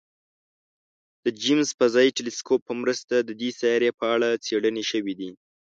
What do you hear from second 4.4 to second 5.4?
څېړنې شوي دي.